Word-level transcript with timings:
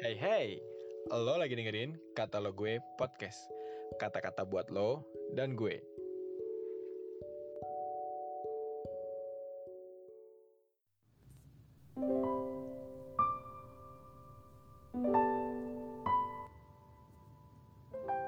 Hey 0.00 0.16
hey, 0.16 0.46
lo 1.12 1.36
lagi 1.36 1.52
dengerin 1.52 1.92
kata 2.16 2.40
lo 2.40 2.56
gue 2.56 2.80
podcast. 2.96 3.36
Kata-kata 4.00 4.48
buat 4.48 4.72
lo 4.72 5.04
dan 5.36 5.52
gue. 5.52 5.76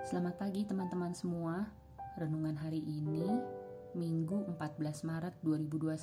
Selamat 0.04 0.36
pagi 0.36 0.68
teman-teman 0.68 1.16
semua. 1.16 1.72
Renungan 2.20 2.60
hari 2.60 2.84
ini, 2.84 3.32
Minggu 3.96 4.44
14 4.60 5.08
Maret 5.08 5.40
2021, 5.40 5.96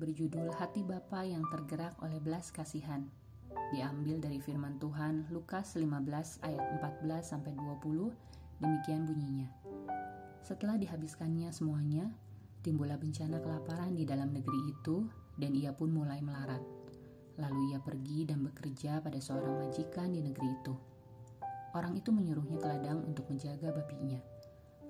berjudul 0.00 0.48
Hati 0.56 0.80
Bapa 0.80 1.28
yang 1.28 1.44
tergerak 1.52 1.92
oleh 2.00 2.16
belas 2.24 2.48
kasihan. 2.48 3.04
Diambil 3.72 4.20
dari 4.20 4.36
firman 4.36 4.76
Tuhan 4.76 5.32
Lukas 5.32 5.80
15 5.80 6.44
ayat 6.44 6.64
14 6.80 7.24
sampai 7.24 7.56
20, 7.56 8.12
demikian 8.60 9.08
bunyinya. 9.08 9.48
Setelah 10.44 10.76
dihabiskannya 10.76 11.48
semuanya, 11.54 12.12
timbullah 12.60 13.00
bencana 13.00 13.40
kelaparan 13.40 13.96
di 13.96 14.04
dalam 14.04 14.34
negeri 14.34 14.74
itu 14.74 15.08
dan 15.40 15.56
ia 15.56 15.72
pun 15.72 15.88
mulai 15.88 16.20
melarat. 16.20 16.60
Lalu 17.40 17.72
ia 17.72 17.80
pergi 17.80 18.28
dan 18.28 18.44
bekerja 18.44 19.00
pada 19.00 19.16
seorang 19.16 19.64
majikan 19.64 20.12
di 20.12 20.20
negeri 20.20 20.48
itu. 20.52 20.74
Orang 21.72 21.96
itu 21.96 22.12
menyuruhnya 22.12 22.60
ke 22.60 22.66
ladang 22.68 23.00
untuk 23.08 23.24
menjaga 23.32 23.72
babinya. 23.72 24.20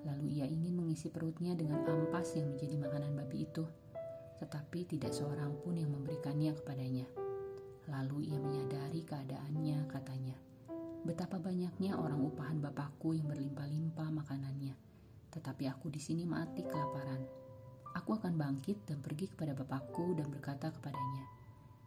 Lalu 0.03 0.43
ia 0.43 0.45
ingin 0.45 0.75
mengisi 0.75 1.07
perutnya 1.07 1.55
dengan 1.55 1.87
ampas 1.87 2.35
yang 2.35 2.51
menjadi 2.51 2.75
makanan 2.75 3.15
babi 3.15 3.47
itu, 3.47 3.63
tetapi 4.43 4.83
tidak 4.83 5.15
seorang 5.15 5.55
pun 5.63 5.79
yang 5.79 5.95
memberikannya 5.95 6.51
kepadanya. 6.59 7.22
Lalu 7.91 8.31
ia 8.31 8.39
menyadari 8.39 9.03
keadaannya, 9.03 9.87
katanya, 9.91 10.35
"Betapa 11.03 11.39
banyaknya 11.39 11.99
orang 11.99 12.23
upahan 12.23 12.63
bapakku 12.63 13.11
yang 13.15 13.27
berlimpah-limpah 13.27 14.09
makanannya, 14.11 14.75
tetapi 15.33 15.65
aku 15.65 15.89
di 15.89 15.97
sini 15.97 16.23
mati 16.29 16.61
kelaparan. 16.61 17.25
Aku 17.97 18.17
akan 18.17 18.37
bangkit 18.37 18.85
dan 18.85 19.01
pergi 19.01 19.29
kepada 19.29 19.57
bapakku 19.57 20.13
dan 20.13 20.29
berkata 20.29 20.69
kepadanya, 20.69 21.25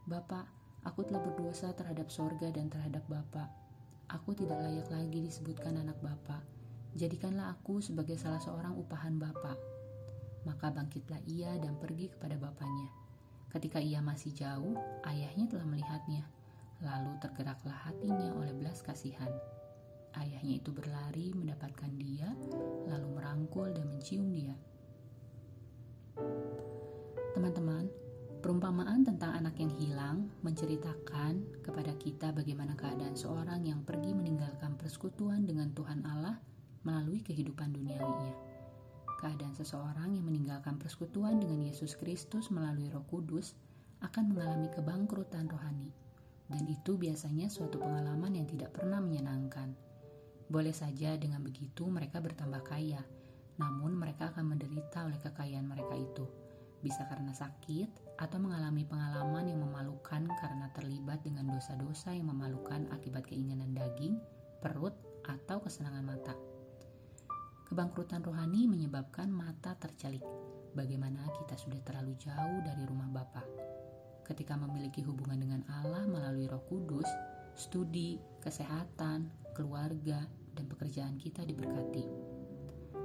Bapak, 0.06 0.46
aku 0.86 1.02
telah 1.02 1.18
berdosa 1.18 1.74
terhadap 1.74 2.10
sorga 2.10 2.46
dan 2.50 2.70
terhadap 2.70 3.02
Bapak. 3.10 3.50
Aku 4.06 4.38
tidak 4.38 4.62
layak 4.62 4.86
lagi 4.86 5.26
disebutkan 5.26 5.82
anak 5.82 5.98
Bapak. 5.98 6.42
Jadikanlah 6.94 7.58
aku 7.58 7.82
sebagai 7.82 8.14
salah 8.14 8.38
seorang 8.38 8.78
upahan 8.78 9.18
Bapak. 9.18 9.58
Maka 10.46 10.70
bangkitlah 10.70 11.18
ia 11.26 11.58
dan 11.58 11.74
pergi 11.74 12.06
kepada 12.14 12.38
bapaknya. 12.38 13.05
Ketika 13.50 13.78
ia 13.78 14.02
masih 14.02 14.34
jauh, 14.34 14.76
ayahnya 15.06 15.46
telah 15.48 15.66
melihatnya. 15.66 16.26
Lalu 16.84 17.16
tergeraklah 17.22 17.88
hatinya 17.88 18.36
oleh 18.36 18.52
belas 18.52 18.84
kasihan. 18.84 19.30
Ayahnya 20.16 20.60
itu 20.60 20.72
berlari 20.72 21.32
mendapatkan 21.36 21.92
dia, 21.96 22.32
lalu 22.88 23.08
merangkul 23.16 23.68
dan 23.72 23.88
mencium 23.88 24.32
dia. 24.32 24.56
Teman-teman, 27.36 27.84
perumpamaan 28.40 29.04
tentang 29.04 29.36
anak 29.36 29.60
yang 29.60 29.72
hilang 29.76 30.18
menceritakan 30.40 31.60
kepada 31.60 31.92
kita 32.00 32.32
bagaimana 32.32 32.72
keadaan 32.72 33.12
seorang 33.12 33.60
yang 33.68 33.84
pergi 33.84 34.16
meninggalkan 34.16 34.78
persekutuan 34.80 35.44
dengan 35.44 35.72
Tuhan 35.76 36.00
Allah 36.08 36.40
melalui 36.86 37.20
kehidupan 37.20 37.76
duniawinya. 37.76 38.45
Keadaan 39.26 39.58
seseorang 39.58 40.14
yang 40.14 40.22
meninggalkan 40.22 40.78
persekutuan 40.78 41.42
dengan 41.42 41.66
Yesus 41.66 41.98
Kristus 41.98 42.46
melalui 42.54 42.86
Roh 42.94 43.02
Kudus 43.10 43.58
akan 43.98 44.30
mengalami 44.30 44.70
kebangkrutan 44.70 45.50
rohani, 45.50 45.90
dan 46.46 46.62
itu 46.70 46.94
biasanya 46.94 47.50
suatu 47.50 47.82
pengalaman 47.82 48.38
yang 48.38 48.46
tidak 48.46 48.70
pernah 48.78 49.02
menyenangkan. 49.02 49.74
Boleh 50.46 50.70
saja 50.70 51.18
dengan 51.18 51.42
begitu 51.42 51.90
mereka 51.90 52.22
bertambah 52.22 52.62
kaya, 52.62 53.02
namun 53.58 53.98
mereka 53.98 54.30
akan 54.30 54.54
menderita 54.54 55.02
oleh 55.10 55.18
kekayaan 55.18 55.66
mereka 55.66 55.98
itu 55.98 56.22
bisa 56.78 57.02
karena 57.10 57.34
sakit 57.34 58.22
atau 58.22 58.38
mengalami 58.38 58.86
pengalaman 58.86 59.50
yang 59.50 59.58
memalukan 59.58 60.22
karena 60.38 60.70
terlibat 60.70 61.18
dengan 61.26 61.50
dosa-dosa 61.50 62.14
yang 62.14 62.30
memalukan 62.30 62.86
akibat 62.94 63.26
keinginan 63.26 63.74
daging, 63.74 64.22
perut, 64.62 64.94
atau 65.26 65.58
kesenangan 65.58 66.14
mata. 66.14 66.45
Kebangkrutan 67.66 68.22
rohani 68.22 68.70
menyebabkan 68.70 69.28
mata 69.28 69.74
tercelik. 69.76 70.22
Bagaimana 70.72 71.26
kita 71.34 71.58
sudah 71.58 71.82
terlalu 71.82 72.14
jauh 72.16 72.60
dari 72.62 72.82
rumah 72.86 73.10
Bapa. 73.10 73.42
Ketika 74.22 74.54
memiliki 74.54 75.02
hubungan 75.02 75.38
dengan 75.42 75.62
Allah 75.68 76.06
melalui 76.06 76.46
Roh 76.46 76.62
Kudus, 76.66 77.06
studi, 77.58 78.18
kesehatan, 78.42 79.30
keluarga, 79.54 80.24
dan 80.56 80.64
pekerjaan 80.70 81.20
kita 81.20 81.44
diberkati 81.44 82.36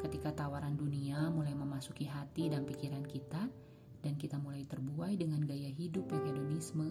ketika 0.01 0.33
tawaran 0.33 0.73
dunia 0.73 1.29
mulai 1.29 1.53
memasuki 1.53 2.09
hati 2.09 2.49
dan 2.49 2.65
pikiran 2.65 3.05
kita, 3.05 3.45
dan 4.01 4.17
kita 4.17 4.41
mulai 4.41 4.65
terbuai 4.65 5.13
dengan 5.13 5.45
gaya 5.45 5.69
hidup 5.69 6.09
yang 6.09 6.25
hedonisme, 6.25 6.89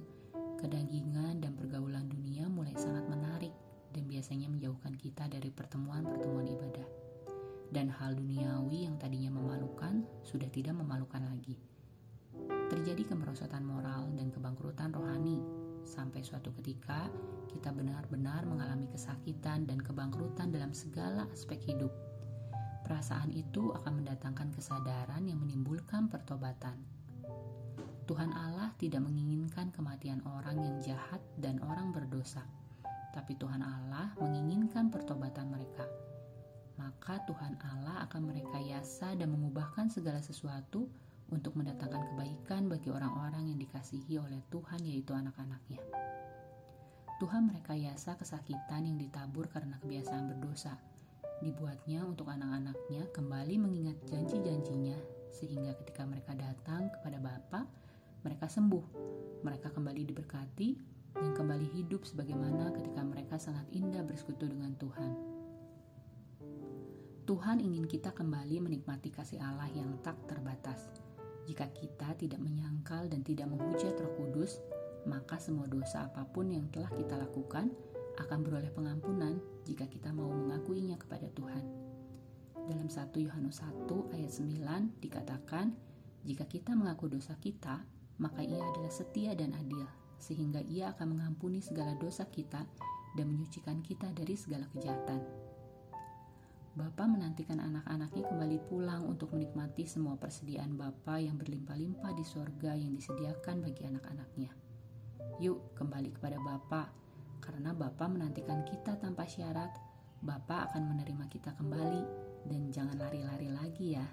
kedagingan 0.62 1.42
dan 1.42 1.58
pergaulan 1.58 2.06
dunia 2.06 2.47
mulai 2.47 2.72
sangat 2.78 3.02
menarik 3.10 3.50
dan 3.91 4.06
biasanya 4.06 4.47
menjauhkan 4.47 4.94
kita 4.94 5.26
dari 5.26 5.50
pertemuan-pertemuan 5.50 6.47
ibadah. 6.47 7.09
Dan 7.70 7.86
hal 7.91 8.19
duniawi 8.19 8.91
yang 8.91 8.98
tadinya 8.98 9.31
memalukan 9.31 10.03
sudah 10.26 10.50
tidak 10.50 10.75
memalukan 10.75 11.22
lagi. 11.22 11.54
Terjadi 12.70 13.06
kemerosotan 13.14 13.62
moral 13.62 14.10
dan 14.14 14.31
kebangkrutan 14.31 14.91
rohani 14.94 15.42
sampai 15.86 16.22
suatu 16.22 16.54
ketika 16.58 17.10
kita 17.50 17.75
benar-benar 17.75 18.47
mengalami 18.47 18.86
kesakitan 18.91 19.66
dan 19.66 19.82
kebangkrutan 19.82 20.54
dalam 20.54 20.70
segala 20.70 21.26
aspek 21.34 21.58
hidup 21.66 21.91
perasaan 22.91 23.31
itu 23.31 23.70
akan 23.70 24.02
mendatangkan 24.02 24.50
kesadaran 24.50 25.22
yang 25.22 25.38
menimbulkan 25.38 26.10
pertobatan. 26.10 26.75
Tuhan 28.10 28.34
Allah 28.34 28.75
tidak 28.82 29.06
menginginkan 29.06 29.70
kematian 29.70 30.19
orang 30.26 30.58
yang 30.58 30.76
jahat 30.82 31.22
dan 31.38 31.62
orang 31.62 31.94
berdosa, 31.94 32.42
tapi 33.14 33.38
Tuhan 33.38 33.62
Allah 33.62 33.79
Maka 37.10 37.26
Tuhan 37.26 37.59
Allah 37.66 38.06
akan 38.06 38.31
merekayasa 38.31 39.19
dan 39.19 39.34
mengubahkan 39.34 39.91
segala 39.91 40.22
sesuatu 40.22 40.87
untuk 41.34 41.59
mendatangkan 41.59 42.15
kebaikan 42.15 42.71
bagi 42.71 42.87
orang-orang 42.87 43.50
yang 43.50 43.59
dikasihi 43.59 44.22
oleh 44.22 44.38
Tuhan 44.47 44.78
yaitu 44.87 45.10
anak-anaknya. 45.10 45.82
Tuhan 47.19 47.50
merekayasa 47.50 48.15
kesakitan 48.15 48.87
yang 48.87 48.94
ditabur 48.94 49.50
karena 49.50 49.75
kebiasaan 49.82 50.31
berdosa, 50.31 50.78
dibuatnya 51.43 52.06
untuk 52.06 52.31
anak-anaknya 52.31 53.10
kembali 53.10 53.59
mengingat 53.59 53.99
janji-janjinya 54.06 54.94
sehingga 55.34 55.75
ketika 55.82 56.06
mereka 56.06 56.38
datang 56.38 56.94
kepada 56.94 57.19
Bapa, 57.19 57.66
mereka 58.22 58.47
sembuh, 58.47 58.87
mereka 59.43 59.75
kembali 59.75 60.06
diberkati 60.15 60.69
dan 61.19 61.34
kembali 61.34 61.75
hidup 61.75 62.06
sebagaimana 62.06 62.70
ketika 62.70 63.03
mereka 63.03 63.34
sangat 63.34 63.66
indah 63.75 64.06
bersekutu 64.06 64.47
dengan 64.47 64.78
Tuhan. 64.78 65.29
Tuhan 67.30 67.62
ingin 67.62 67.86
kita 67.86 68.10
kembali 68.10 68.58
menikmati 68.58 69.14
kasih 69.14 69.38
Allah 69.38 69.70
yang 69.70 70.02
tak 70.02 70.18
terbatas. 70.26 70.91
Jika 71.46 71.70
kita 71.70 72.18
tidak 72.18 72.42
menyangkal 72.42 73.06
dan 73.06 73.22
tidak 73.22 73.46
menghujat 73.46 73.94
Roh 74.02 74.18
Kudus, 74.18 74.58
maka 75.06 75.38
semua 75.38 75.70
dosa 75.70 76.10
apa 76.10 76.26
pun 76.26 76.50
yang 76.50 76.66
telah 76.74 76.90
kita 76.90 77.14
lakukan 77.14 77.70
akan 78.19 78.38
beroleh 78.42 78.74
pengampunan 78.74 79.38
jika 79.62 79.86
kita 79.86 80.10
mau 80.10 80.26
mengakuinya 80.26 80.98
kepada 80.98 81.30
Tuhan. 81.30 81.62
Dalam 82.66 82.90
1 82.90 82.98
Yohanes 83.22 83.62
1 83.62 83.86
ayat 84.10 84.32
9 84.34 84.98
dikatakan, 84.98 85.70
jika 86.26 86.50
kita 86.50 86.75
mengaku 86.75 87.14
dosa 87.14 87.38
kita, 87.38 87.87
maka 88.19 88.43
ia 88.43 88.58
adalah 88.58 88.90
setia 88.90 89.38
dan 89.38 89.55
adil, 89.55 89.87
sehingga 90.19 90.66
ia 90.66 90.99
akan 90.99 91.14
mengampuni 91.14 91.62
segala 91.62 91.94
dosa 91.94 92.26
kita 92.26 92.66
dan 93.14 93.26
menyucikan 93.31 93.87
kita 93.87 94.10
dari 94.19 94.34
segala 94.34 94.66
kejahatan. 94.75 95.50
Bapa 96.81 97.05
menantikan 97.05 97.61
anak-anaknya 97.61 98.25
kembali 98.25 98.59
pulang 98.73 99.05
untuk 99.05 99.37
menikmati 99.37 99.85
semua 99.85 100.17
persediaan 100.17 100.81
Bapa 100.81 101.21
yang 101.21 101.37
berlimpah-limpah 101.37 102.17
di 102.17 102.25
sorga 102.25 102.73
yang 102.73 102.97
disediakan 102.97 103.61
bagi 103.61 103.85
anak-anaknya. 103.85 104.49
Yuk 105.44 105.77
kembali 105.77 106.09
kepada 106.17 106.41
Bapa 106.41 106.88
karena 107.44 107.77
Bapa 107.77 108.09
menantikan 108.09 108.65
kita 108.65 108.97
tanpa 108.97 109.29
syarat, 109.29 109.77
Bapa 110.25 110.73
akan 110.73 110.97
menerima 110.97 111.29
kita 111.29 111.53
kembali 111.61 112.03
dan 112.49 112.73
jangan 112.73 112.97
lari-lari 112.97 113.53
lagi 113.53 114.00
ya. 114.00 114.06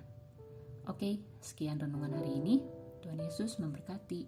Oke, 0.92 1.24
sekian 1.40 1.80
renungan 1.80 2.19
hari 2.19 2.36
ini. 2.36 2.60
Tuhan 3.00 3.24
Yesus 3.24 3.64
memberkati. 3.64 4.28